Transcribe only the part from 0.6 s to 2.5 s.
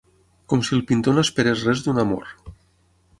si el pintor no esperés res d'un amor